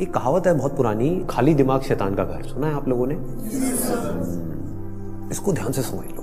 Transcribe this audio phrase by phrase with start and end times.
[0.00, 3.14] एक कहावत है बहुत पुरानी, खाली दिमाग शैतान का घर। सुना है आप लोगों ने?
[5.30, 6.22] इसको ध्यान से समझ लो।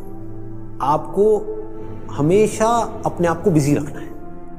[0.81, 1.25] आपको
[2.11, 2.67] हमेशा
[3.05, 4.09] अपने आप को बिज़ी रखना है।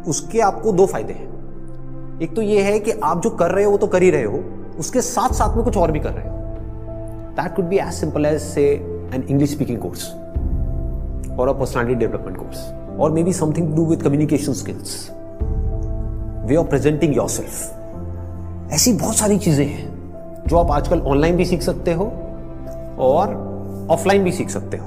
[0.08, 3.71] उसके आपको दो फ़ायदे हैं। एक तो ये है कि आप जो कर रहे हो,
[3.71, 4.45] वो तो कर ही रहे हो।
[4.79, 6.34] उसके साथ साथ में कुछ और भी कर रहे हो।
[7.30, 8.66] That could be as simple as say
[9.14, 10.11] an English speaking course
[11.38, 12.59] और अ पर्सनालिटी डेवलपमेंट कोर्स
[13.00, 15.11] और maybe something to do with communication skills
[16.48, 17.79] way of presenting yourself
[18.72, 22.04] ऐसी बहुत सारी चीज़ें हैं जो आप आजकल ऑनलाइन भी सीख सकते हो
[23.00, 23.34] और
[23.90, 24.86] ऑफलाइन भी सीख सकते हो।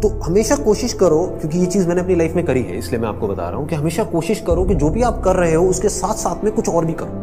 [0.00, 3.08] तो हमेशा कोशिश करो, क्योंकि ये चीज़ मैंने अपनी लाइफ में करी है, इसलिए मैं
[3.08, 5.66] आपको बता रहा हूँ कि हमेशा कोशिश करो कि जो भी आप कर रहे हो,
[5.66, 7.22] उसके साथ साथ में कुछ और भी करो।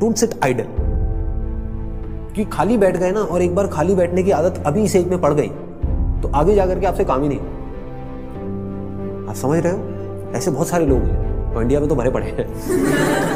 [0.00, 0.66] डोंट सिट आइडल
[2.34, 5.06] कि खाली बैठ गए ना, और एक बार खाली बैठने की आदत अभी इस एज
[5.08, 5.48] में पड़ गई
[6.22, 7.38] तो आगे जाकर के आपसे काम ही नहीं
[9.28, 10.32] आप समझ रहे हो?
[10.34, 13.35] ऐसे बहुत सारे लोग हैं और इंडिया में तो भरे पड़े हैं।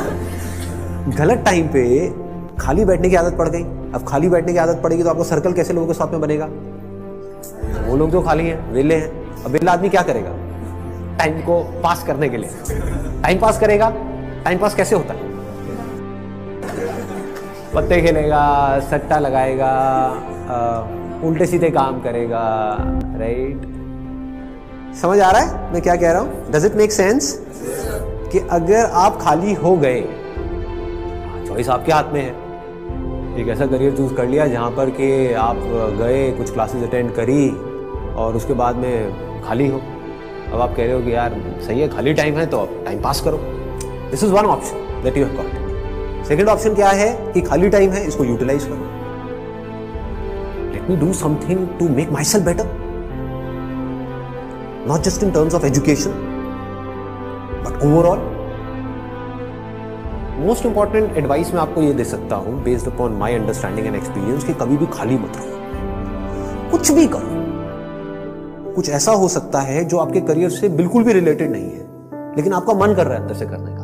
[1.19, 1.83] गलत टाइम पे
[2.61, 3.63] खाली बैठने की आदत पड़ गई।
[3.95, 6.47] अब खाली बैठने की आदत पड़ेगी तो आपको सर्कल कैसे लोगों के साथ में बनेगा?
[7.87, 10.31] वो लोग जो खाली हैं, वेले हैं, अब वेला आदमी क्या करेगा?
[11.19, 12.51] टाइम को पास करने के लिए।
[13.23, 13.91] टाइम पास करेगा
[14.45, 15.29] टाइम पास कैसे होता है?
[17.75, 18.45] पत्ते खेलेगा,
[18.91, 19.73] सट्टा लगाएगा
[21.25, 22.45] उल्टे सीधे काम करेगा
[23.19, 23.69] राइट
[24.97, 25.73] समझ आ रहा है?
[25.73, 26.51] मैं क्या कह रहा हूँ?
[26.53, 27.35] डज इट मेक सेंस
[28.33, 30.01] कि अगर आप खाली हो गए
[31.61, 35.57] चॉइस आपके हाथ में है। एक ऐसा करियर चूज़ कर लिया जहाँ पर कि आप
[35.99, 37.49] गए, कुछ क्लासेस अटेंड करी
[38.17, 39.81] और उसके बाद में खाली हो।
[40.53, 41.35] अब आप कह रहे हो कि यार,
[41.67, 43.39] सही है, खाली टाइम है तो अब टाइम पास करो।
[44.11, 47.91] This is one option that you have got second option क्या है कि खाली टाइम
[47.91, 48.89] है, इसको यूटिलाइज करो।
[50.73, 52.67] Let me do something to make myself better
[54.89, 56.11] not just in terms of education
[57.65, 58.29] but overall
[60.41, 64.45] most important advice मैं आपको ये दे सकता हूँ based upon my understanding and experience
[64.45, 69.99] कि कभी भी खाली मत रहो। कुछ भी करो। कुछ ऐसा हो सकता है जो
[69.99, 73.35] आपके करियर से बिल्कुल भी रिलेटेड नहीं है लेकिन आपका मन कर रहा है अंदर
[73.35, 73.83] से करने का।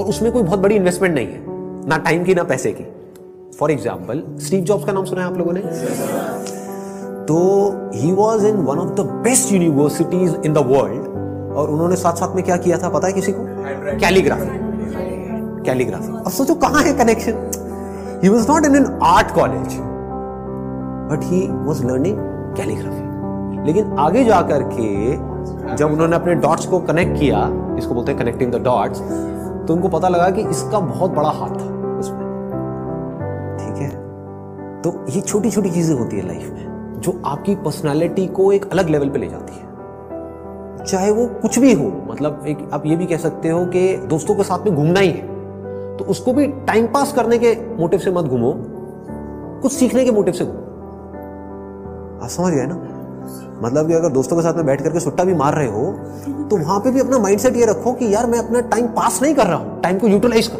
[0.00, 1.40] और उसमें कोई बहुत बड़ी इन्वेस्टमेंट नहीं है
[1.88, 2.84] ना टाइम की ना पैसे की।
[3.58, 5.60] फॉर एग्ज़ाम्पल स्टीव जॉब्स का नाम सुना है आप लोगों ने?
[7.28, 12.14] तो he was in one of the best universities in the world और उन्होंने साथ
[12.14, 13.44] साथ में क्या किया था पता है किसी को?
[14.00, 14.64] कैलीग्राफी
[15.66, 19.78] कैलीग्राफी अब सोचो कहाँ है connection he was not in an art college
[21.10, 22.16] but he was learning
[22.56, 24.86] calligraphy लेकिन आगे जाकर के
[25.76, 27.38] जब उन्होंने अपने डॉट्स को कनेक्ट किया,
[27.78, 29.00] इसको बोलते हैं कनेक्टिंग द डॉट्स
[29.66, 31.68] तो उनको पता लगा कि इसका बहुत बड़ा हाथ था
[31.98, 32.24] उसमें।
[33.58, 33.90] ठीक है?
[34.82, 38.88] तो ये छोटी छोटी चीज़ें होती है लाइफ में, जो आपकी पर्सनालिटी को एक अलग
[38.88, 43.06] लेवल पे ले जाती है। चाहे वो कुछ भी हो मतलब एक आप ये भी
[43.06, 45.35] कह सकते हो कि दोस्तों के साथ में घूमना ही है।
[45.98, 48.52] तो उसको भी टाइम पास करने के मोटिव से मत घूमो।
[49.62, 50.58] कुछ सीखने के मोटिव से घूमो।
[52.22, 52.76] आप समझ गए ना?
[53.62, 55.92] मतलब कि अगर दोस्तों के साथ में बैठ करके सुट्टा भी मार रहे हो
[56.50, 59.34] तो वहाँ पे भी अपना माइंडसेट ये रखो कि यार मैं अपना टाइम पास नहीं
[59.34, 60.58] कर रहा हूँ। टाइम को यूटिलाइज कर।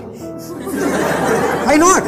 [1.67, 2.03] रहा not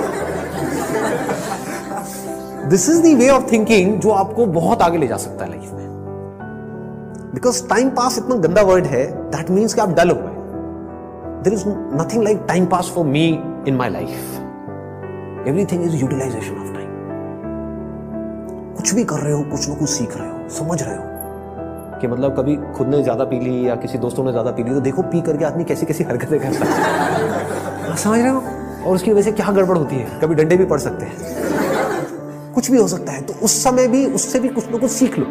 [2.71, 5.73] this is the way of thinking जो आपको बहुत आगे ले जा सकता है लाइफ
[5.73, 5.87] में।
[7.35, 10.17] बिकॉज़ टाइम पास इतना गंदा वर्ड है दैट मीन्स कि आप डल हो
[11.45, 13.27] there is nothing like time pass for me
[13.69, 16.87] in my life everything is utilisation of time
[18.77, 21.03] कुछ भी कर रहे हो, कुछ ना कुछ सीख रहे हो, समझ रहे हो
[22.01, 24.71] कि मतलब कभी खुद ने ज़्यादा पी ली या किसी दोस्तों ने ज़्यादा पी ली
[24.71, 28.43] तो देखो पी करके आदमी कैसी कैसी हरकतें करता है, समझ रहे हो?
[28.87, 30.19] और उसकी वजह से क्या गड़बड़ होती है?
[30.21, 31.17] कभी डंडे भी पड़ सकते हैं।
[32.55, 35.19] कुछ भी हो सकता है तो उस समय भी, उससे भी कुछ ना कुछ सीख
[35.19, 35.27] लो।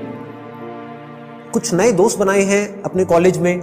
[1.53, 3.59] कुछ नए दोस्त बनाए हैं अपने कॉलेज में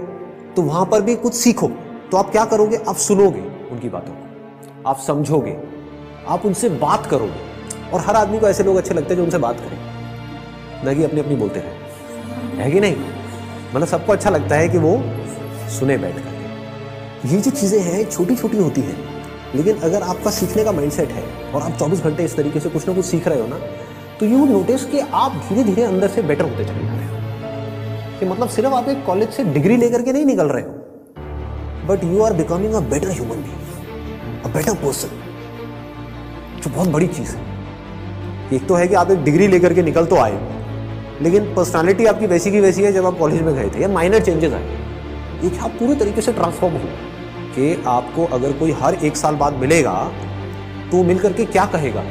[0.55, 1.69] तो वहाँ पर भी कुछ सीखो।
[2.11, 2.77] तो आप क्या करोगे?
[2.77, 5.57] आप सुनोगे उनकी बातों को। आप समझोगे।
[6.27, 9.37] आप उनसे बात करोगे। और हर आदमी को ऐसे लोग अच्छे लगते हैं जो उनसे
[9.37, 12.95] बात करें। ना कि अपनी अपनी बोलते रहे है कि नहीं?
[13.75, 14.97] मतलब सबको अच्छा लगता है कि वो
[15.69, 18.97] सुने बैठ कर। ये जो चीज़ें हैं छोटी छोटी होती हैं।
[19.55, 22.87] लेकिन अगर आपका सीखने का माइंडसेट है और आप 24 घंटे इस तरीके से कुछ
[22.87, 23.59] ना कुछ सीख रहे हो ना
[24.19, 28.19] तो यू नोटिस कि आप धीरे धीरे अंदर से बेटर होते चले जा रहे हो।
[28.19, 30.84] कि मतलब सिर्फ़ आप एक कॉलेज से डिग्री लेकर के नहीं निकल रहे हो।
[31.87, 35.09] But you are becoming a better human being a better person
[36.63, 37.41] जो बहुत बड़ी चीज़ है।
[38.53, 40.37] एक तो है कि आप एक डिग्री लेकर के निकल तो आए,
[41.21, 44.19] लेकिन पर्सनालिटी आपकी वैसी की वैसी है जब आप कॉलेज में गए थे, या माइनर
[44.19, 44.63] चेंजेस आए।
[45.43, 46.79] ये आप पूरे तरीके से ट्रांसफॉर्म हो
[47.55, 49.93] कि आपको अगर कोई हर एक साल बाद मिलेगा
[50.91, 52.03] तो मिल करके क्या कहेगा?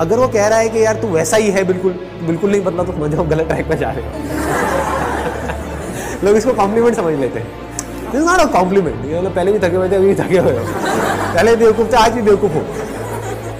[0.00, 1.92] अगर वो कह रहा है कि यार तू वैसा ही है, बिल्कुल
[2.22, 4.10] बिल्कुल नहीं बदला तो समझ जाओ गलत ट्रैक पर जा रहे हो।
[6.24, 7.65] लोग इसको कॉम्प्लीमेंट समझ लेते हैं।
[8.12, 10.52] दिस नॉट अ कॉम्प्लीमेंट ये मतलब पहले भी थके हुए थे, अभी भी थके हुए
[10.52, 12.62] पहले बेवकूफ़ थे, आज भी बेवकूफ़ हो।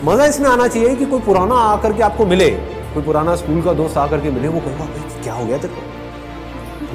[0.04, 2.48] मज़ा इसमें आना चाहिए कि कोई पुराना आकर के आपको मिले।
[2.94, 4.84] कोई पुराना स्कूल का दोस्त आकर के मिले, वो कहेगा
[5.22, 5.84] क्या हो गया तेरे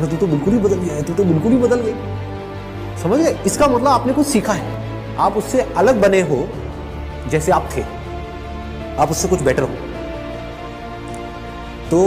[0.01, 1.93] तू तो बिल्कुल ही बदल गया है, तू तो बिल्कुल ही बदल गई।
[3.01, 3.35] समझ गए?
[3.45, 6.47] इसका मतलब आपने कुछ सीखा है। आप उससे अलग बने हो,
[7.31, 7.83] जैसे आप थे।
[8.99, 9.69] आप उससे कुछ बेटर हो।
[11.91, 11.99] तो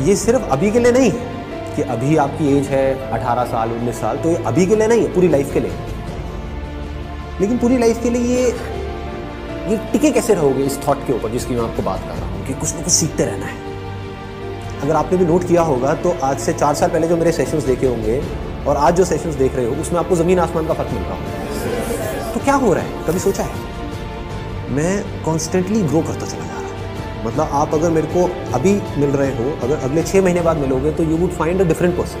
[0.00, 1.29] ये सिर्फ़ अभी के लिए नहीं है
[1.76, 2.82] कि अभी आपकी एज है
[3.12, 5.72] 18 साल 19 साल तो ये अभी के लिए नहीं है पूरी लाइफ के लिए।
[7.40, 8.48] लेकिन पूरी लाइफ के लिए ये
[9.70, 12.46] ये टिके कैसे रहोगे इस थॉट के ऊपर जिसकी मैं आपको बात कर रहा हूँ
[12.46, 13.68] कि कुछ ना कुछ सीखते रहना है।
[14.82, 17.64] अगर आपने भी नोट किया होगा तो आज से चार साल पहले जो मेरे सेशंस
[17.64, 18.22] देखे होंगे
[18.66, 21.14] और आज जो सेशंस देख रहे हो, उसमें आपको ज़मीन आसमान का फ़र्क मिल रहा
[21.14, 23.04] होगा। तो क्या हो रहा है?
[23.06, 23.68] कभी सोचा है?
[24.70, 26.59] मैं कॉन्स्टेंटली ग्रो करता चला जा
[27.24, 28.24] मतलब आप अगर मेरे को
[28.54, 31.64] अभी मिल रहे हो अगर अगले छः महीने बाद मिलोगे तो you would find a
[31.64, 32.20] different person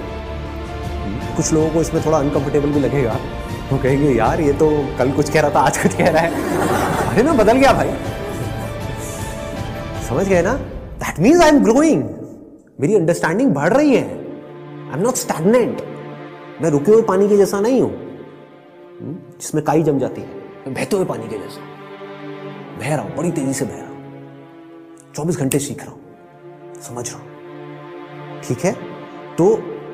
[1.36, 3.16] कुछ लोगों को इसमें थोड़ा अनकंफर्टेबल भी लगेगा।
[3.70, 4.68] वो कहेंगे यार ये तो
[4.98, 6.30] कल कुछ कह रहा था आज कुछ कह रहा है।
[7.10, 7.90] अरे मैं बदल गया भाई।
[10.08, 10.54] समझ गए ना?
[11.02, 12.02] That means I am growing
[12.80, 15.82] मेरी अंडरस्टैंडिंग बढ़ रही है। आई एम नॉट स्टैगनेंट
[16.62, 20.96] मैं रुके हुए पानी के जैसा नहीं हूँ। हम्म, जिसमें काई जम जाती है। बहते
[20.96, 21.60] हुए पानी के जैसा।
[22.80, 23.89] बह रहा हूँ बड़ी तेज़ी से बह रहा हूँ।
[25.14, 26.00] चौबीस घंटे सीख रहा हूँ,
[26.82, 27.26] समझ रहा हूँ।
[28.42, 28.72] ठीक है?
[29.38, 29.44] तो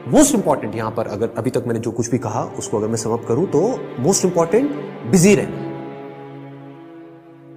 [0.09, 2.97] मोस्ट इंपॉर्टेंट यहाँ पर अगर अभी तक मैंने जो कुछ भी कहा, उसको अगर मैं
[2.97, 3.61] समअप करूँ तो
[4.01, 4.71] मोस्ट इंपॉर्टेंट
[5.11, 5.65] बिज़ी रहना।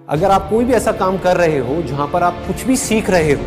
[0.08, 3.10] अगर आप कोई भी ऐसा काम कर रहे हो जहाँ पर आप कुछ भी सीख
[3.10, 3.44] रहे हो,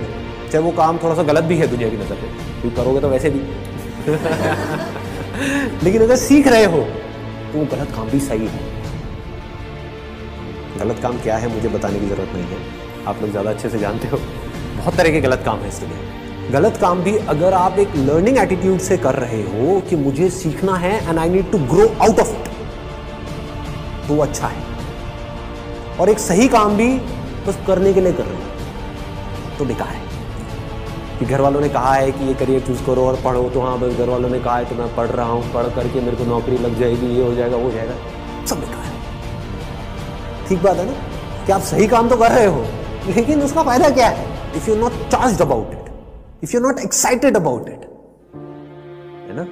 [0.53, 2.31] चाहे वो काम थोड़ा सा गलत भी है दुनिया की नज़र में
[2.61, 3.41] क्योंकि करोगे तो वैसे भी।
[5.85, 6.81] लेकिन अगर सीख रहे हो
[7.53, 8.61] तो वो गलत काम भी सही है।
[10.79, 12.59] गलत काम क्या है मुझे बताने की ज़रूरत नहीं है।
[13.09, 14.17] आप लोग ज़्यादा अच्छे से जानते हो।
[14.77, 18.39] बहुत तरह के गलत काम है इस दुनिया गलत काम भी अगर आप एक लर्निंग
[18.39, 22.21] एटीट्यूड से कर रहे हो कि मुझे सीखना है and I need to grow out
[22.21, 22.49] of it
[24.09, 24.63] तो वो अच्छा है।
[26.01, 26.89] और एक सही काम भी
[27.47, 30.01] बस करने के लिए कर रहे हो तो बेकार है।
[31.19, 33.79] कि घर वालों ने कहा है कि ये करियर चूज़ करो और पढ़ो तो हाँ
[33.79, 36.25] बस घर वालों ने कहा है तो मैं पढ़ रहा हूँ, पढ़ करके मेरे को
[36.25, 37.95] नौकरी लग जाएगी, ये हो जाएगा, वो हो जाएगा।
[38.47, 40.93] सब बेकार है। ठीक बात है ना?
[41.47, 42.65] कि आप सही काम तो कर रहे हो
[43.07, 44.27] लेकिन उसका फ़ायदा क्या है?
[44.57, 47.81] If you not charge about it if you not excited about it
[49.29, 49.45] है ना?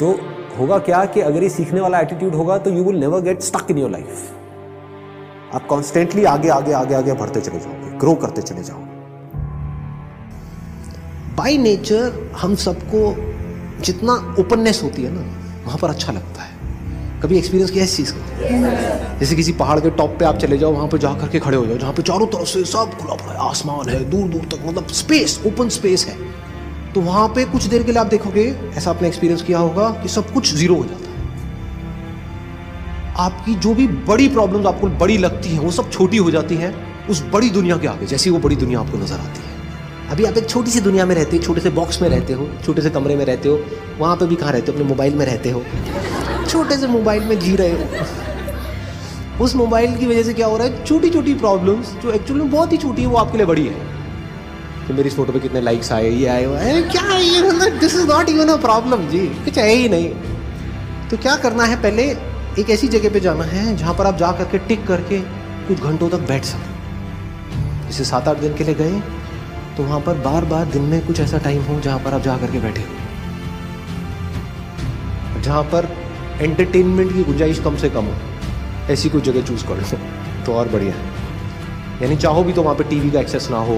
[0.00, 0.10] तो
[0.58, 3.70] होगा क्या कि अगर ये सीखने वाला एटीट्यूड होगा तो you will never get stuck
[3.70, 8.62] in your life आप कॉन्स्टेंटली आगे आगे आगे आगे बढ़ते चले जाओगे ग्रो करते चले
[8.62, 8.88] जाओगे.
[11.36, 13.00] बाई नेचर हम सबको
[13.82, 15.20] जितना ओपननेस होती है ना,
[15.66, 16.49] वहाँ पर अच्छा लगता है.
[17.22, 19.18] कभी एक्सपीरियंस किया इस चीज़ का?
[19.18, 21.66] जैसे किसी पहाड़ के टॉप पे आप चले जाओ, वहाँ पे जा करके खड़े हो
[21.66, 24.66] जाओ, जहाँ पे चारों तरफ़ से सब खुला पड़ा है, आसमान है दूर दूर तक
[24.66, 26.16] मतलब स्पेस ओपन स्पेस है।
[26.92, 30.08] तो वहाँ पे कुछ देर के लिए आप देखोगे, ऐसा आपने एक्सपीरियंस किया होगा कि
[30.08, 31.08] सब कुछ ज़ीरो हो जाता है।
[33.16, 36.74] आपकी जो भी बड़ी प्रॉब्लम्स आपको बड़ी लगती है, वो सब छोटी हो जाती है,
[37.10, 40.36] उस बड़ी दुनिया के आगे, जैसी वो बड़ी दुनिया आपको नज़र आती है। अभी आप
[40.36, 42.90] एक छोटी सी दुनिया में रहते हो, छोटे से बॉक्स में रहते हो, छोटे से
[42.90, 43.60] कमरे में रहते हो,
[43.98, 45.62] वहाँ पर भी कहाँ रहते हो, अपने मोबाइल में रहते हो?
[46.50, 50.66] छोटे से मोबाइल में जी रहे हो। उस मोबाइल की वजह से क्या हो रहा
[50.66, 50.84] है?
[50.84, 53.74] छोटी छोटी प्रॉब्लम्स जो एक्चुअली में बहुत ही छोटी है, वो आपके लिए बड़ी है।
[54.86, 57.42] कि मेरी फ़ोटो पे कितने लाइक्स आए, ये आए हुए क्या ये?
[57.42, 60.08] मतलब this is not even a problem जी। कुछ है ही नहीं।
[61.10, 62.02] तो क्या करना है पहले?
[62.58, 65.20] एक ऐसी जगह पे जाना है, जहाँ पर आप जा करके टिक करके,
[65.68, 69.00] कुछ घंटों तक बैठ सकें। जैसे सात आठ दिन के लिए गए
[69.76, 72.36] तो वहाँ पर बार बार दिन में कुछ ऐसा टाइम हो, जहाँ पर आप जा
[72.36, 72.84] करके बैठे
[75.40, 75.86] जहाँ पर
[76.40, 78.14] एंटरटेनमेंट की गुंजाइश कम से कम हो।
[78.90, 79.98] ऐसी कोई जगह चूज़ कर लो
[80.46, 81.04] तो और बढ़िया है।
[82.02, 83.74] यानी चाहो भी तो वहाँ पे टीवी का एक्सेस ना हो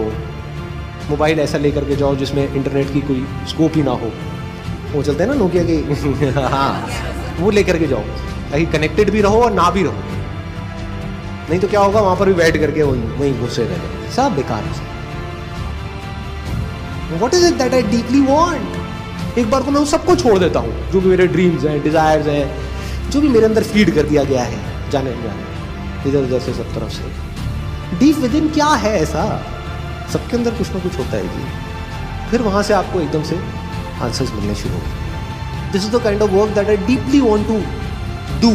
[1.11, 4.11] मोबाइल ऐसा लेकर के जाओ जिसमें इंटरनेट की कोई स्कोप ही ना हो।
[4.93, 5.77] वो चलते हैं ना नोकिया के।
[6.41, 6.87] हाँ
[7.41, 8.03] वो लेकर के जाओ।
[8.51, 10.03] ताकि कनेक्टेड भी रहो और ना भी रहो।
[11.51, 14.65] नहीं तो क्या होगा, वहाँ पर भी बैठ करके वहीं वहीं घुसे रहे सब बेकार
[14.65, 14.73] है।
[17.19, 18.82] What is it that I deeply want
[19.39, 22.27] एक बार तो मैं उन सबको छोड़ देता हूँ, जो भी मेरे ड्रीम्स हैं डिजायर्स
[22.27, 26.53] हैं, जो भी मेरे अंदर फ़ीड कर दिया गया है, जाने जाने इधर उधर से
[26.55, 29.25] सब तरफ़ से। डीप विद इन क्या है ऐसा?
[30.13, 33.37] सबके अंदर कुछ ना कुछ होता है जी। फिर वहाँ से आपको एकदम से
[34.03, 34.81] आंसर्स मिलने शुरू हो
[35.73, 37.59] this is the kind of work that I deeply want to
[38.43, 38.53] do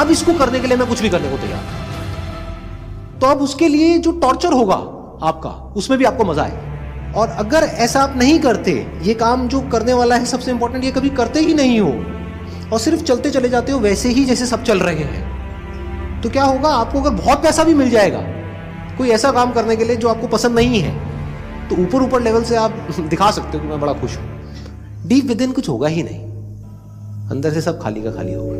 [0.00, 3.98] अब इसको करने के लिए मैं कुछ भी करने को तैयार तो अब उसके लिए
[3.98, 4.74] जो टॉर्चर होगा
[5.28, 6.67] आपका, उसमें भी आपको मज़ा आए
[7.16, 10.90] और अगर ऐसा आप नहीं करते, ये काम जो करने वाला है सबसे इंपॉर्टेंट ये
[10.90, 11.92] कभी करते ही नहीं हो।
[12.72, 16.44] और सिर्फ़ चलते चले जाते हो, वैसे ही जैसे सब चल रहे हैं। तो क्या
[16.44, 18.20] होगा, आपको अगर बहुत पैसा भी मिल जाएगा,
[18.98, 20.96] कोई ऐसा काम करने के लिए जो आपको पसंद नहीं है
[21.68, 25.24] तो ऊपर ऊपर लेवल से आप दिखा सकते हो कि मैं बड़ा खुश हूँ। डीप
[25.24, 26.20] विद इन कुछ होगा ही नहीं।
[27.30, 28.54] अंदर से सब खाली का खाली होगा